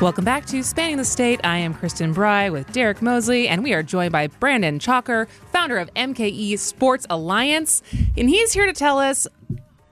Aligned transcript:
Welcome 0.00 0.24
back 0.24 0.46
to 0.46 0.62
Spanning 0.62 0.96
the 0.96 1.04
State. 1.04 1.40
I 1.44 1.58
am 1.58 1.74
Kristen 1.74 2.14
Bry 2.14 2.48
with 2.48 2.72
Derek 2.72 3.02
Mosley, 3.02 3.48
and 3.48 3.62
we 3.62 3.74
are 3.74 3.82
joined 3.82 4.12
by 4.12 4.28
Brandon 4.28 4.78
Tschacher, 4.78 5.28
founder 5.52 5.76
of 5.76 5.92
MKEsports 5.92 7.04
Alliance. 7.10 7.82
And 8.16 8.30
he's 8.30 8.54
here 8.54 8.64
to 8.64 8.72
tell 8.72 8.98
us 8.98 9.28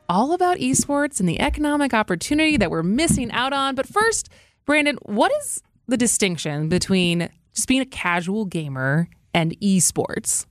all 0.09 0.32
about 0.32 0.57
esports 0.57 1.21
and 1.21 1.29
the 1.29 1.39
economic 1.39 1.93
opportunity 1.93 2.57
that 2.57 2.71
we're 2.71 2.82
missing 2.82 3.31
out 3.32 3.53
on. 3.53 3.75
But 3.75 3.86
first, 3.86 4.31
Brandon, 4.64 4.96
what 5.03 5.31
is 5.43 5.63
the 5.86 5.99
distinction 5.99 6.71
between 6.71 7.29
just 7.54 7.68
being 7.68 7.82
a 7.82 7.86
casual 7.86 8.46
gamer 8.46 9.11
and 9.35 9.61
esports? 9.61 10.46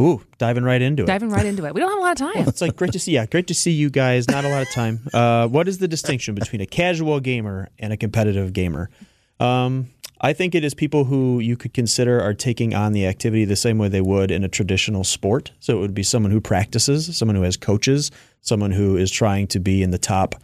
Ooh, 0.00 0.22
diving 0.36 0.64
right 0.64 0.82
into 0.82 1.04
it. 1.04 1.06
Diving 1.06 1.30
right 1.30 1.46
into 1.46 1.64
it. 1.64 1.74
We 1.74 1.80
don't 1.80 1.90
have 1.90 1.98
a 1.98 2.02
lot 2.02 2.20
of 2.20 2.34
time. 2.34 2.48
It's 2.48 2.60
like 2.60 2.76
great 2.76 2.92
to 2.92 2.98
see. 2.98 3.12
Yeah, 3.12 3.24
great 3.26 3.46
to 3.46 3.54
see 3.54 3.70
you 3.70 3.88
guys. 3.88 4.28
Not 4.28 4.44
a 4.44 4.48
lot 4.50 4.62
of 4.62 4.70
time. 4.70 5.00
Uh, 5.14 5.48
what 5.48 5.68
is 5.68 5.78
the 5.78 5.88
distinction 5.88 6.34
between 6.34 6.60
a 6.60 6.66
casual 6.66 7.18
gamer 7.20 7.68
and 7.78 7.92
a 7.92 7.96
competitive 7.96 8.52
gamer? 8.52 8.90
Um, 9.40 9.90
I 10.20 10.32
think 10.32 10.54
it 10.54 10.64
is 10.64 10.74
people 10.74 11.04
who 11.04 11.40
you 11.40 11.56
could 11.56 11.74
consider 11.74 12.20
are 12.20 12.34
taking 12.34 12.74
on 12.74 12.92
the 12.92 13.06
activity 13.06 13.44
the 13.44 13.56
same 13.56 13.78
way 13.78 13.88
they 13.88 14.00
would 14.00 14.30
in 14.30 14.44
a 14.44 14.48
traditional 14.48 15.04
sport. 15.04 15.52
So 15.60 15.78
it 15.78 15.80
would 15.80 15.94
be 15.94 16.02
someone 16.02 16.32
who 16.32 16.40
practices, 16.40 17.16
someone 17.16 17.36
who 17.36 17.42
has 17.42 17.56
coaches, 17.56 18.10
someone 18.40 18.72
who 18.72 18.96
is 18.96 19.10
trying 19.10 19.46
to 19.48 19.60
be 19.60 19.82
in 19.82 19.90
the 19.90 19.98
top 19.98 20.34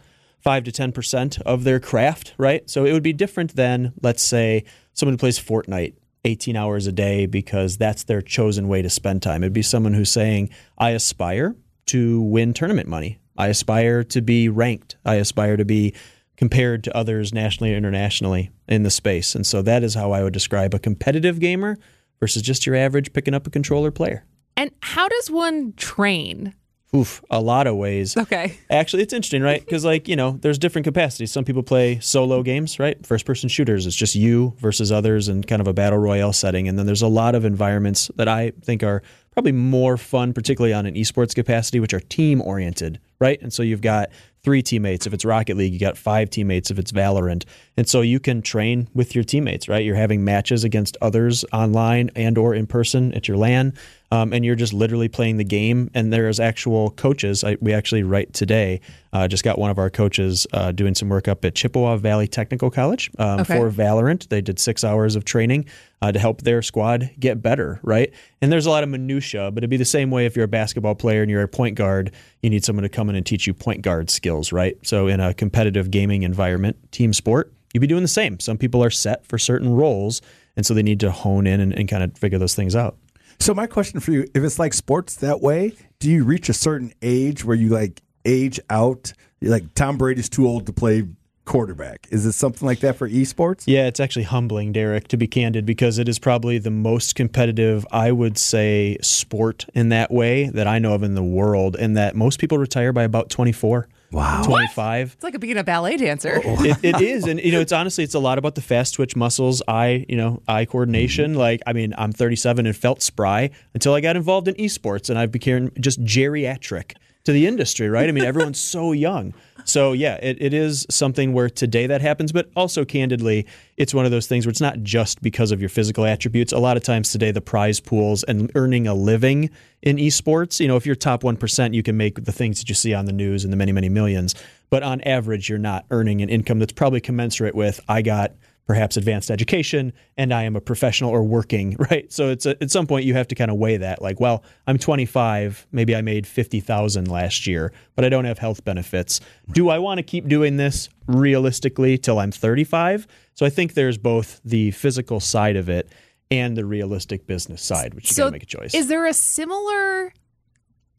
five 0.41 0.63
to 0.65 0.71
ten 0.71 0.91
percent 0.91 1.39
of 1.41 1.63
their 1.63 1.79
craft. 1.79 2.33
Right. 2.37 2.69
So 2.69 2.85
it 2.85 2.93
would 2.93 3.03
be 3.03 3.13
different 3.13 3.55
than, 3.55 3.93
let's 4.01 4.23
say, 4.23 4.63
someone 4.93 5.13
who 5.13 5.17
plays 5.17 5.39
Fortnite 5.39 5.93
18 6.25 6.55
hours 6.55 6.87
a 6.87 6.91
day 6.91 7.25
because 7.25 7.77
that's 7.77 8.03
their 8.03 8.21
chosen 8.21 8.67
way 8.67 8.81
to 8.81 8.89
spend 8.89 9.21
time. 9.21 9.43
It'd 9.43 9.53
be 9.53 9.61
someone 9.61 9.93
who's 9.93 10.11
saying, 10.11 10.49
I 10.77 10.91
aspire 10.91 11.55
to 11.87 12.21
win 12.21 12.53
tournament 12.53 12.87
money. 12.87 13.19
I 13.37 13.47
aspire 13.47 14.03
to 14.05 14.21
be 14.21 14.47
ranked. 14.49 14.97
I 15.05 15.15
aspire 15.15 15.57
to 15.57 15.65
be 15.65 15.93
compared 16.37 16.83
to 16.83 16.95
others 16.95 17.33
nationally 17.33 17.73
or 17.73 17.77
internationally 17.77 18.51
in 18.67 18.83
the 18.83 18.89
space. 18.89 19.35
And 19.35 19.45
so 19.45 19.61
that 19.61 19.83
is 19.83 19.93
how 19.93 20.11
I 20.11 20.23
would 20.23 20.33
describe 20.33 20.73
a 20.73 20.79
competitive 20.79 21.39
gamer 21.39 21.77
versus 22.19 22.41
just 22.41 22.65
your 22.65 22.75
average 22.75 23.13
picking 23.13 23.33
up 23.33 23.47
a 23.47 23.49
controller 23.49 23.91
player. 23.91 24.25
And 24.55 24.71
how 24.81 25.07
does 25.07 25.29
one 25.29 25.73
train? 25.73 26.53
Oof, 26.95 27.23
a 27.31 27.41
lot 27.41 27.65
of 27.65 27.75
ways. 27.75 28.15
Okay. 28.15 28.57
Actually, 28.69 29.01
it's 29.01 29.13
interesting, 29.13 29.41
right? 29.41 29.59
Because, 29.59 29.83
like, 29.83 30.07
you 30.07 30.15
know, 30.15 30.37
there's 30.41 30.59
different 30.59 30.85
capacities. 30.85 31.31
Some 31.31 31.43
people 31.43 31.63
play 31.63 31.99
solo 31.99 32.43
games, 32.43 32.77
right? 32.77 33.03
First 33.05 33.25
person 33.25 33.49
shooters. 33.49 33.87
It's 33.87 33.95
just 33.95 34.13
you 34.13 34.53
versus 34.59 34.91
others 34.91 35.27
and 35.27 35.45
kind 35.47 35.59
of 35.59 35.67
a 35.67 35.73
battle 35.73 35.97
royale 35.97 36.33
setting. 36.33 36.67
And 36.67 36.77
then 36.77 36.85
there's 36.85 37.01
a 37.01 37.07
lot 37.07 37.33
of 37.33 37.45
environments 37.45 38.11
that 38.15 38.27
I 38.27 38.51
think 38.61 38.83
are 38.83 39.01
probably 39.31 39.51
more 39.51 39.97
fun, 39.97 40.33
particularly 40.33 40.73
on 40.73 40.85
an 40.85 40.93
esports 40.93 41.33
capacity, 41.33 41.79
which 41.79 41.93
are 41.93 41.99
team 41.99 42.39
oriented, 42.41 42.99
right? 43.19 43.41
And 43.41 43.51
so 43.51 43.63
you've 43.63 43.81
got 43.81 44.09
three 44.43 44.61
teammates. 44.61 45.07
If 45.07 45.13
it's 45.13 45.25
Rocket 45.25 45.57
League, 45.57 45.73
you 45.73 45.79
got 45.79 45.97
five 45.97 46.29
teammates 46.29 46.69
if 46.69 46.77
it's 46.77 46.91
Valorant. 46.91 47.45
And 47.75 47.89
so 47.89 48.01
you 48.01 48.19
can 48.19 48.41
train 48.43 48.87
with 48.93 49.15
your 49.15 49.23
teammates, 49.23 49.67
right? 49.67 49.83
You're 49.83 49.95
having 49.95 50.23
matches 50.23 50.63
against 50.63 50.97
others 51.01 51.43
online 51.51 52.11
and 52.15 52.37
or 52.37 52.53
in 52.53 52.67
person 52.67 53.13
at 53.13 53.27
your 53.27 53.37
LAN. 53.37 53.73
Um, 54.13 54.31
and 54.31 54.45
you're 54.45 54.55
just 54.55 54.73
literally 54.73 55.07
playing 55.09 55.37
the 55.37 55.43
game. 55.43 55.89
And 55.95 56.13
there's 56.13 56.39
actual 56.39 56.91
coaches. 56.91 57.43
I, 57.43 57.57
we 57.61 57.73
actually 57.73 58.03
right 58.03 58.31
today 58.31 58.79
uh, 59.11 59.27
just 59.27 59.43
got 59.43 59.57
one 59.57 59.71
of 59.71 59.79
our 59.79 59.89
coaches 59.89 60.45
uh, 60.53 60.71
doing 60.71 60.93
some 60.93 61.09
work 61.09 61.27
up 61.27 61.43
at 61.43 61.55
Chippewa 61.55 61.97
Valley 61.97 62.27
Technical 62.27 62.69
College 62.69 63.09
um, 63.17 63.39
Okay. 63.39 63.57
for 63.57 63.71
Valorant. 63.71 64.27
They 64.29 64.39
did 64.41 64.59
six 64.59 64.83
hours 64.83 65.15
of 65.15 65.25
training 65.25 65.65
uh, 66.03 66.11
to 66.11 66.19
help 66.19 66.41
their 66.43 66.61
squad 66.61 67.09
get 67.19 67.41
better, 67.41 67.79
right? 67.81 68.13
And 68.41 68.51
there's 68.51 68.67
a 68.67 68.69
lot 68.69 68.83
of 68.83 68.89
minutia, 68.89 69.49
but 69.51 69.59
it'd 69.63 69.69
be 69.71 69.77
the 69.77 69.85
same 69.85 70.11
way 70.11 70.27
if 70.27 70.35
you're 70.35 70.45
a 70.45 70.49
basketball 70.49 70.93
player 70.95 71.23
and 71.23 71.31
you're 71.31 71.41
a 71.41 71.47
point 71.47 71.75
guard, 71.75 72.11
you 72.43 72.51
need 72.51 72.63
someone 72.63 72.83
to 72.83 72.89
come 72.89 73.09
in 73.09 73.15
and 73.15 73.25
teach 73.25 73.47
you 73.47 73.53
point 73.55 73.81
guard 73.81 74.11
skills, 74.11 74.51
right? 74.51 74.77
So 74.85 75.07
in 75.07 75.21
a 75.21 75.33
competitive 75.33 75.89
gaming 75.89 76.21
environment, 76.21 76.77
team 76.91 77.13
sport, 77.13 77.51
you'd 77.73 77.79
be 77.81 77.87
doing 77.87 78.03
the 78.03 78.07
same. 78.07 78.39
Some 78.39 78.59
people 78.59 78.83
are 78.83 78.91
set 78.91 79.25
for 79.25 79.39
certain 79.39 79.73
roles, 79.73 80.21
and 80.55 80.63
so 80.67 80.75
they 80.75 80.83
need 80.83 80.99
to 80.99 81.09
hone 81.09 81.47
in 81.47 81.59
and, 81.59 81.73
and 81.73 81.89
kind 81.89 82.03
of 82.03 82.15
figure 82.15 82.37
those 82.37 82.53
things 82.53 82.75
out. 82.75 82.95
So 83.39 83.53
my 83.53 83.67
question 83.67 83.99
for 83.99 84.11
you, 84.11 84.27
if 84.33 84.43
it's 84.43 84.59
like 84.59 84.73
sports 84.73 85.15
that 85.17 85.41
way, 85.41 85.73
do 85.99 86.09
you 86.09 86.23
reach 86.23 86.49
a 86.49 86.53
certain 86.53 86.93
age 87.01 87.43
where 87.43 87.55
you 87.55 87.69
like 87.69 88.01
age 88.25 88.59
out? 88.69 89.13
You're 89.41 89.51
like 89.51 89.73
Tom 89.75 89.97
Brady's 89.97 90.29
too 90.29 90.47
old 90.47 90.65
to 90.67 90.73
play 90.73 91.03
quarterback. 91.45 92.07
Is 92.09 92.25
it 92.25 92.31
something 92.31 92.65
like 92.65 92.79
that 92.79 92.95
for 92.95 93.09
esports? 93.09 93.63
Yeah, 93.65 93.87
it's 93.87 93.99
actually 93.99 94.23
humbling, 94.23 94.71
Derek, 94.71 95.09
to 95.09 95.17
be 95.17 95.27
candid, 95.27 95.65
because 95.65 95.97
it 95.97 96.07
is 96.07 96.17
probably 96.17 96.57
the 96.57 96.71
most 96.71 97.15
competitive, 97.15 97.85
I 97.91 98.13
would 98.13 98.37
say, 98.37 98.97
sport 99.01 99.65
in 99.73 99.89
that 99.89 100.09
way 100.09 100.47
that 100.49 100.67
I 100.67 100.79
know 100.79 100.93
of 100.93 101.03
in 101.03 101.15
the 101.15 101.23
world, 101.23 101.75
and 101.75 101.97
that 101.97 102.15
most 102.15 102.39
people 102.39 102.57
retire 102.57 102.93
by 102.93 103.03
about 103.03 103.29
24. 103.29 103.89
Wow. 104.13 104.43
25. 104.43 105.13
It's 105.13 105.23
like 105.23 105.39
being 105.39 105.57
a 105.57 105.63
ballet 105.63 105.97
dancer. 105.97 106.39
it, 106.43 106.77
it 106.83 107.01
is 107.01 107.25
and 107.25 107.39
you 107.39 107.51
know 107.51 107.59
it's 107.59 107.71
honestly 107.71 108.03
it's 108.03 108.13
a 108.13 108.19
lot 108.19 108.37
about 108.37 108.55
the 108.55 108.61
fast 108.61 108.93
twitch 108.93 109.15
muscles 109.15 109.61
eye 109.67 110.05
you 110.07 110.15
know 110.15 110.41
eye 110.47 110.65
coordination 110.65 111.31
mm-hmm. 111.31 111.39
like 111.39 111.61
i 111.65 111.73
mean 111.73 111.93
i'm 111.97 112.11
37 112.11 112.65
and 112.65 112.75
felt 112.75 113.01
spry 113.01 113.49
until 113.73 113.93
i 113.93 114.01
got 114.01 114.15
involved 114.15 114.47
in 114.47 114.55
esports 114.55 115.09
and 115.09 115.17
i 115.17 115.25
became 115.25 115.71
just 115.79 116.03
geriatric 116.03 116.95
to 117.23 117.31
the 117.31 117.47
industry 117.47 117.89
right? 117.89 118.09
I 118.09 118.11
mean 118.11 118.23
everyone's 118.33 118.59
so 118.59 118.91
young. 118.91 119.33
So 119.65 119.93
yeah 119.93 120.15
it, 120.21 120.41
it 120.41 120.53
is 120.53 120.85
something 120.89 121.33
where 121.33 121.49
today 121.49 121.87
that 121.87 122.01
happens 122.01 122.31
but 122.31 122.49
also 122.55 122.85
candidly 122.85 123.45
it's 123.77 123.93
one 123.93 124.05
of 124.05 124.11
those 124.11 124.27
things 124.27 124.45
where 124.45 124.51
it's 124.51 124.61
not 124.61 124.83
just 124.83 125.21
because 125.21 125.51
of 125.51 125.59
your 125.59 125.69
physical 125.69 126.05
attributes. 126.05 126.51
A 126.51 126.59
lot 126.59 126.77
of 126.77 126.83
times 126.83 127.11
today 127.11 127.31
the 127.31 127.41
prize 127.41 127.79
pools 127.79 128.23
and 128.23 128.51
earning 128.55 128.87
a 128.87 128.93
living 128.93 129.49
in 129.81 129.97
esports 129.97 130.59
you 130.59 130.67
know 130.67 130.75
if 130.75 130.85
you're 130.85 130.95
top 130.95 131.23
1% 131.23 131.73
you 131.73 131.83
can 131.83 131.97
make 131.97 132.23
the 132.25 132.31
things 132.31 132.59
that 132.59 132.69
you 132.69 132.75
see 132.75 132.93
on 132.93 133.05
the 133.05 133.13
news 133.13 133.43
and 133.43 133.53
the 133.53 133.57
many 133.57 133.71
many 133.71 133.89
millions. 133.89 134.35
But 134.69 134.83
on 134.83 135.01
average 135.01 135.49
you're 135.49 135.59
not 135.59 135.85
earning 135.91 136.21
an 136.21 136.29
income 136.29 136.59
that's 136.59 136.73
probably 136.73 137.01
commensurate 137.01 137.55
with 137.55 137.79
i 137.87 138.01
got 138.01 138.31
perhaps 138.65 138.97
advanced 138.97 139.29
education 139.29 139.93
and 140.17 140.33
i 140.33 140.43
am 140.43 140.55
a 140.55 140.61
professional 140.61 141.09
or 141.09 141.23
working 141.23 141.75
right 141.91 142.11
so 142.11 142.29
it's 142.29 142.45
a, 142.45 142.51
at 142.61 142.71
some 142.71 142.87
point 142.87 143.05
you 143.05 143.13
have 143.13 143.27
to 143.27 143.35
kind 143.35 143.51
of 143.51 143.57
weigh 143.57 143.77
that 143.77 144.01
like 144.01 144.19
well 144.19 144.43
i'm 144.67 144.77
25 144.77 145.67
maybe 145.71 145.95
i 145.95 146.01
made 146.01 146.25
50000 146.25 147.07
last 147.07 147.47
year 147.47 147.73
but 147.95 148.05
i 148.05 148.09
don't 148.09 148.25
have 148.25 148.39
health 148.39 148.63
benefits 148.63 149.19
do 149.51 149.69
i 149.69 149.77
want 149.77 149.97
to 149.97 150.03
keep 150.03 150.27
doing 150.27 150.57
this 150.57 150.89
realistically 151.07 151.97
till 151.97 152.19
i'm 152.19 152.31
35 152.31 153.07
so 153.33 153.45
i 153.45 153.49
think 153.49 153.73
there's 153.73 153.97
both 153.97 154.41
the 154.43 154.71
physical 154.71 155.19
side 155.19 155.55
of 155.55 155.69
it 155.69 155.89
and 156.31 156.57
the 156.57 156.65
realistic 156.65 157.27
business 157.27 157.61
side 157.61 157.93
which 157.93 158.09
you 158.09 158.15
so 158.15 158.23
gotta 158.23 158.33
make 158.33 158.43
a 158.43 158.45
choice 158.45 158.73
Is 158.73 158.87
there 158.87 159.05
a 159.05 159.13
similar 159.13 160.13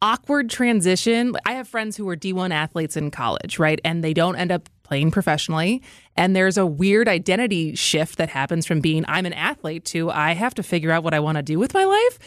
awkward 0.01 0.49
transition? 0.49 1.35
I 1.45 1.53
have 1.53 1.67
friends 1.67 1.97
who 1.97 2.05
were 2.05 2.15
D1 2.15 2.51
athletes 2.51 2.95
in 2.95 3.11
college, 3.11 3.57
right? 3.57 3.79
And 3.83 4.03
they 4.03 4.13
don't 4.13 4.35
end 4.35 4.51
up 4.51 4.69
playing 4.85 5.11
professionally. 5.11 5.81
And 6.15 6.35
there's 6.35 6.57
a 6.57 6.65
weird 6.65 7.09
identity 7.09 7.75
shift 7.75 8.17
that 8.17 8.29
happens 8.29 8.65
from 8.65 8.79
being 8.79 9.03
I'm 9.07 9.25
an 9.25 9.33
athlete 9.33 9.83
to 9.85 10.09
I 10.09 10.33
have 10.33 10.55
to 10.55 10.63
figure 10.63 10.91
out 10.91 11.03
what 11.03 11.13
I 11.13 11.19
want 11.19 11.37
to 11.37 11.43
do 11.43 11.59
with 11.59 11.73
my 11.73 11.83
life. 11.83 12.19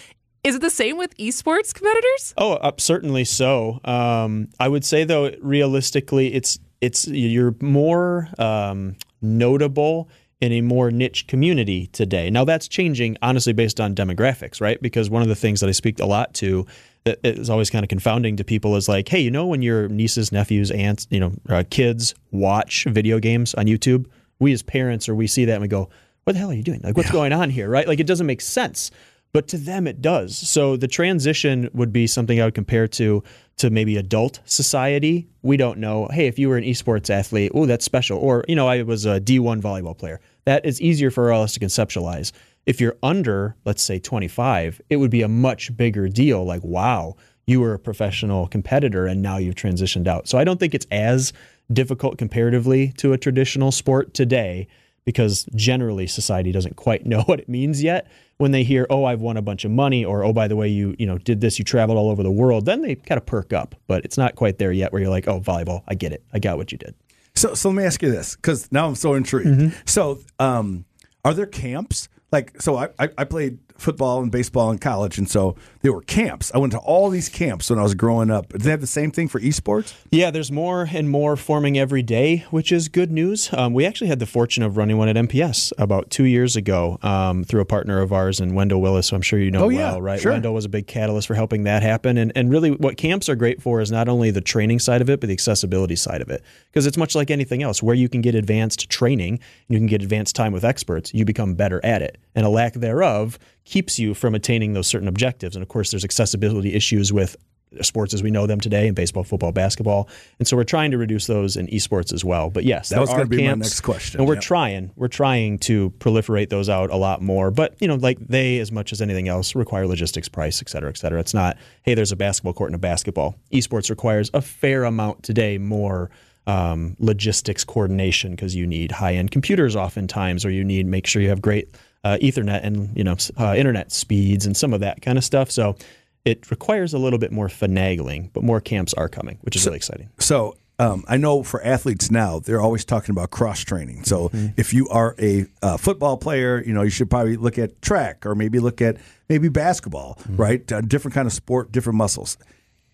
Is 0.45 0.55
it 0.55 0.61
the 0.61 0.71
same 0.71 0.99
with 0.99 1.17
esports 1.17 1.75
competitors? 1.75 2.35
Oh, 2.37 2.55
uh, 2.55 2.73
certainly 2.79 3.25
so. 3.25 3.81
Um, 3.85 4.49
I 4.61 4.69
would 4.69 4.85
say 4.85 5.05
though, 5.05 5.33
realistically, 5.41 6.35
it's 6.35 6.59
it's 6.81 7.09
you're 7.09 7.57
more 7.61 8.29
um, 8.39 8.97
notable 9.21 10.09
in 10.41 10.53
a 10.53 10.60
more 10.60 10.91
niche 10.91 11.26
community 11.26 11.88
today. 11.88 12.31
Now 12.31 12.44
that's 12.44 12.69
changing, 12.69 13.16
honestly, 13.22 13.53
based 13.53 13.81
on 13.81 13.94
demographics, 13.94 14.60
right? 14.60 14.81
Because 14.81 15.10
one 15.10 15.22
of 15.22 15.28
the 15.28 15.34
things 15.34 15.60
that 15.60 15.69
I 15.69 15.72
speak 15.72 15.99
a 15.99 16.06
lot 16.06 16.34
to 16.34 16.66
that 17.04 17.19
is 17.25 17.50
always 17.50 17.71
kind 17.71 17.84
of 17.84 17.88
confounding 17.88 18.37
to 18.37 18.44
people 18.44 18.76
is 18.76 18.88
like, 18.88 19.09
hey, 19.09 19.21
you 19.21 19.31
know, 19.31 19.47
when 19.47 19.62
your 19.62 19.88
nieces, 19.88 20.31
nephews, 20.31 20.71
aunts, 20.71 21.06
you 21.10 21.21
know, 21.21 21.32
uh, 21.49 21.65
kids 21.71 22.15
watch 22.31 22.84
video 22.84 23.19
games 23.19 23.54
on 23.54 23.66
YouTube, 23.66 24.06
we 24.38 24.53
as 24.53 24.62
parents 24.62 25.09
or 25.09 25.15
we 25.15 25.26
see 25.26 25.44
that 25.47 25.54
and 25.54 25.62
we 25.62 25.69
go, 25.69 25.88
what 26.25 26.34
the 26.34 26.38
hell 26.38 26.50
are 26.50 26.55
you 26.55 26.62
doing? 26.62 26.81
Like, 26.82 26.97
what's 26.97 27.10
going 27.10 27.32
on 27.32 27.50
here, 27.50 27.69
right? 27.69 27.88
Like, 27.88 28.00
it 28.00 28.06
doesn't 28.06 28.26
make 28.26 28.43
sense 28.43 28.91
but 29.33 29.49
to 29.49 29.59
them 29.59 29.87
it 29.87 30.01
does. 30.01 30.37
So 30.37 30.77
the 30.77 30.89
transition 30.89 31.69
would 31.73 31.93
be 31.93 32.07
something 32.07 32.41
I 32.41 32.47
would 32.47 32.55
compare 32.55 32.89
to 32.89 33.23
to 33.59 33.71
maybe 33.71 33.97
adult 33.97 34.41
society. 34.45 35.29
We 35.43 35.57
don't 35.57 35.79
know, 35.79 36.09
hey, 36.13 36.27
if 36.27 36.39
you 36.39 36.49
were 36.49 36.57
an 36.57 36.65
esports 36.65 37.11
athlete, 37.11 37.53
oh, 37.55 37.67
that's 37.67 37.85
special. 37.85 38.19
Or, 38.19 38.45
you 38.49 38.55
know, 38.55 38.69
I 38.69 38.83
was 38.83 39.05
a 39.05 39.21
D1 39.21 39.61
volleyball 39.61 39.99
player. 39.99 40.21
That 40.45 40.65
is 40.65 40.81
easier 40.81 41.11
for 41.11 41.33
us 41.33 41.55
to 41.55 41.61
conceptualize. 41.61 42.33
If 42.67 42.81
you're 42.81 42.97
under, 43.03 43.57
let's 43.65 43.83
say 43.83 43.99
25, 43.99 44.81
it 44.91 44.97
would 44.97 45.11
be 45.11 45.23
a 45.23 45.29
much 45.29 45.77
bigger 45.77 46.09
deal 46.09 46.45
like, 46.45 46.63
wow, 46.63 47.17
you 47.47 47.61
were 47.61 47.75
a 47.75 47.79
professional 47.79 48.47
competitor 48.47 49.07
and 49.07 49.23
now 49.23 49.39
you've 49.39 49.55
transitioned 49.55 50.07
out. 50.07 50.29
So 50.29 50.39
I 50.39 50.45
don't 50.45 50.61
think 50.61 50.75
it's 50.75 50.87
as 50.91 51.33
difficult 51.73 52.19
comparatively 52.19 52.93
to 52.99 53.13
a 53.13 53.19
traditional 53.19 53.73
sport 53.73 54.15
today 54.15 54.69
because 55.05 55.47
generally 55.55 56.07
society 56.07 56.53
doesn't 56.53 56.77
quite 56.77 57.07
know 57.07 57.23
what 57.23 57.41
it 57.41 57.49
means 57.49 57.83
yet 57.83 58.07
when 58.38 58.50
they 58.52 58.64
hear 58.64 58.87
oh 58.90 59.05
i've 59.05 59.20
won 59.20 59.37
a 59.37 59.43
bunch 59.43 59.64
of 59.64 59.70
money 59.70 60.05
or 60.05 60.25
oh 60.25 60.32
by 60.32 60.49
the 60.49 60.56
way 60.56 60.67
you 60.69 60.94
you 60.99 61.06
know 61.06 61.19
did 61.19 61.40
this 61.40 61.58
you 61.58 61.64
traveled 61.64 61.99
all 61.99 62.08
over 62.08 62.23
the 62.23 62.31
world 62.31 62.64
then 62.64 62.81
they 62.82 62.94
kind 62.94 63.19
of 63.19 63.26
perk 63.26 63.52
up 63.52 63.75
but 63.87 64.05
it's 64.05 64.17
not 64.17 64.35
quite 64.37 64.58
there 64.58 64.73
yet 64.73 64.93
where 64.93 65.02
you're 65.02 65.11
like 65.11 65.29
oh 65.29 65.40
volleyball 65.40 65.82
i 65.88 65.94
get 65.94 66.12
it 66.12 66.23
i 66.32 66.38
got 66.38 66.56
what 66.56 66.73
you 66.73 66.79
did 66.79 66.94
So, 67.35 67.55
so 67.55 67.69
let 67.69 67.76
me 67.76 67.85
ask 67.85 68.02
you 68.02 68.11
this, 68.11 68.35
because 68.35 68.67
now 68.73 68.88
I'm 68.88 68.96
so 68.96 69.14
intrigued. 69.14 69.73
So, 69.87 70.19
um, 70.40 70.85
are 71.25 71.32
there 71.35 71.46
camps? 71.46 72.08
Like, 72.32 72.61
so 72.61 72.76
I, 72.76 72.88
I, 72.99 73.08
I 73.17 73.25
played 73.25 73.58
football 73.79 74.21
and 74.23 74.31
baseball 74.31 74.71
in 74.71 74.79
college, 74.79 75.17
and 75.19 75.29
so 75.31 75.57
there 75.83 75.93
were 75.93 76.03
camps. 76.03 76.51
I 76.55 76.59
went 76.59 76.73
to 76.73 76.79
all 76.81 77.09
these 77.09 77.29
camps 77.29 77.71
when 77.71 77.79
I 77.79 77.83
was 77.83 77.95
growing 77.95 78.31
up. 78.31 78.49
Did 78.51 78.63
they 78.63 78.71
have 78.71 78.81
the 78.81 78.87
same 78.87 79.11
thing 79.11 79.29
for 79.29 79.41
esports? 79.41 79.95
Yeah, 80.11 80.31
there's 80.31 80.51
more 80.53 80.89
and 80.93 81.09
more 81.09 81.37
forming 81.37 81.79
every 81.79 82.03
day, 82.03 82.45
which 82.51 82.73
is 82.73 82.89
good 82.89 83.11
news. 83.11 83.51
Um, 83.53 83.73
we 83.73 83.87
actually 83.87 84.09
had 84.09 84.19
the 84.19 84.27
fortune 84.27 84.63
of 84.65 84.77
running 84.77 84.99
one 84.99 85.09
at 85.09 85.17
MPS 85.17 85.73
about 85.79 86.11
two 86.11 86.25
years 86.25 86.57
ago 86.57 86.99
um, 87.03 87.45
through 87.45 87.61
a 87.61 87.65
partner 87.65 88.01
of 88.01 88.13
ours 88.13 88.41
and 88.41 88.55
Wendell 88.55 88.81
Willis, 88.81 89.11
who 89.11 89.17
I'm 89.17 89.23
sure 89.23 89.39
you 89.39 89.51
know 89.51 89.65
Oh, 89.65 89.69
yeah, 89.69 89.93
well, 89.93 90.03
right? 90.03 90.21
sure. 90.21 90.33
Wendell 90.33 90.55
was 90.55 90.65
a 90.65 90.69
big 90.69 90.87
catalyst 90.89 91.29
for 91.29 91.35
helping 91.35 91.63
that 91.65 91.83
happen. 91.83 92.19
And, 92.19 92.33
and 92.35 92.51
really, 92.51 92.73
what 92.73 92.97
camps 92.97 93.29
are 93.29 93.37
great 93.37 93.63
for 93.63 93.81
is 93.81 93.91
not 93.93 94.09
only 94.09 94.31
the 94.31 94.41
training 94.41 94.81
side 94.81 95.01
of 95.01 95.09
it, 95.09 95.21
but 95.21 95.29
the 95.29 95.33
accessibility 95.33 95.97
side 95.97 96.21
of 96.21 96.29
it. 96.31 96.43
Because 96.73 96.85
it's 96.87 96.97
much 96.97 97.15
like 97.15 97.31
anything 97.31 97.63
else, 97.63 97.83
where 97.83 97.95
you 97.95 98.09
can 98.09 98.21
get 98.21 98.35
advanced 98.35 98.91
training, 98.91 99.39
you 99.69 99.79
can 99.79 99.87
get 99.87 100.03
advanced 100.03 100.35
time 100.35 100.53
with 100.53 100.65
experts, 100.65 101.15
you 101.15 101.25
become 101.25 101.55
better 101.55 101.81
at 101.85 102.03
it. 102.03 102.19
And 102.38 102.46
a 102.46 102.50
lack 102.50 102.75
thereof 102.75 103.37
keeps 103.64 103.99
you 103.99 104.14
from 104.14 104.32
attaining 104.32 104.73
those 104.73 104.87
certain 104.87 105.08
objectives. 105.08 105.56
And 105.56 105.62
of 105.64 105.69
course, 105.69 105.90
there's 105.90 106.05
accessibility 106.05 106.73
issues 106.73 107.12
with 107.12 107.37
sports 107.81 108.14
as 108.14 108.23
we 108.23 108.31
know 108.31 108.46
them 108.46 108.61
today 108.61 108.87
in 108.87 108.94
baseball, 108.94 109.25
football, 109.25 109.50
basketball. 109.50 110.08
And 110.38 110.46
so 110.46 110.56
we're 110.56 110.62
trying 110.62 110.93
to 110.93 110.99
reduce 110.99 111.26
those 111.26 111.56
in 111.56 111.67
esports 111.67 112.12
as 112.12 112.25
well. 112.25 112.49
But 112.49 112.62
yes, 112.62 112.90
That 112.90 113.00
was 113.00 113.11
gonna 113.11 113.26
be 113.26 113.44
my 113.44 113.55
next 113.55 113.81
question, 113.81 114.20
And 114.20 114.29
we're 114.29 114.37
trying. 114.37 114.93
We're 114.94 115.08
trying 115.08 115.58
to 115.58 115.90
proliferate 115.99 116.49
those 116.49 116.69
out 116.69 116.90
a 116.90 116.96
lot 116.96 117.23
more. 117.23 117.50
But, 117.50 117.75
you 117.81 117.88
know, 117.88 117.96
like 117.96 118.19
they, 118.20 118.61
as 118.61 118.70
much 118.70 118.93
as 118.93 119.02
anything 119.02 119.26
else, 119.26 119.56
require 119.56 119.88
logistics, 119.88 120.29
price, 120.29 120.62
et 120.62 120.69
cetera, 120.69 120.91
et 120.91 120.96
cetera. 120.96 121.19
It's 121.19 121.34
not, 121.34 121.56
hey, 121.82 121.94
there's 121.94 122.12
a 122.12 122.17
basketball 122.17 122.52
court 122.52 122.69
and 122.69 122.76
a 122.76 122.79
basketball. 122.79 123.34
Esports 123.52 123.91
requires 123.91 124.31
a 124.32 124.41
fair 124.41 124.84
amount 124.84 125.25
today 125.25 125.58
more 125.58 126.08
um, 126.49 126.97
logistics 126.99 127.62
coordination 127.62 128.33
because 128.33 128.55
you 128.55 128.67
need 128.67 128.91
high-end 128.91 129.31
computers 129.31 129.77
oftentimes, 129.77 130.45
or 130.45 130.50
you 130.50 130.65
need 130.65 130.87
make 130.87 131.06
sure 131.06 131.23
you 131.23 131.29
have 131.29 131.43
great 131.43 131.69
uh, 132.05 132.17
Ethernet 132.23 132.65
and 132.65 132.97
you 132.97 133.05
know 133.05 133.17
uh, 133.37 133.55
internet 133.55 133.93
speeds 133.93 134.47
and 134.47 134.56
some 134.56 134.73
of 134.73 134.81
that 134.81 135.03
kind 135.03 135.19
of 135.19 135.25
stuff. 135.25 135.50
So 135.50 135.77
it 136.25 136.50
requires 136.50 136.95
a 136.95 136.99
little 136.99 137.19
bit 137.19 137.33
more 137.33 137.49
finagling, 137.49 138.33
but 138.33 138.43
more 138.43 138.61
camps 138.61 138.95
are 138.95 139.09
coming, 139.09 139.39
which 139.43 139.56
is 139.56 139.65
really 139.67 139.77
exciting. 139.77 140.09
So 140.19 140.56
um, 140.79 141.05
I 141.06 141.19
know 141.19 141.43
for 141.43 141.62
athletes 141.62 142.11
now, 142.11 142.39
they're 142.39 142.61
always 142.61 142.85
talking 142.85 143.11
about 143.11 143.31
cross 143.31 143.61
training. 143.61 144.05
So 144.05 144.31
if 144.56 144.73
you 144.73 144.89
are 144.89 145.15
a 145.19 145.47
uh, 145.61 145.77
football 145.77 146.17
player, 146.17 146.62
you 146.65 146.73
know 146.73 146.83
you 146.83 146.91
should 146.91 147.11
probably 147.11 147.37
look 147.37 147.59
at 147.59 147.83
track 147.83 148.25
or 148.25 148.35
maybe 148.35 148.59
look 148.59 148.81
at 148.81 148.97
maybe 149.29 149.51
basketball, 149.51 150.19
right? 150.31 150.71
Uh, 150.73 150.81
different 150.81 151.15
kind 151.15 151.27
of 151.27 151.33
sport, 151.35 151.73
different 151.73 151.99
muscles. 151.99 152.39